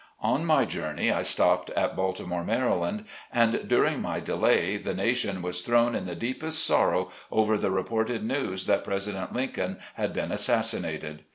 [0.23, 5.61] On my journey I stopped at Baltimore, Md., and during my delay, the nation was
[5.61, 10.31] thrown in the deep est sorrow over the reported news that President Lincoln had been
[10.31, 11.23] assassinated.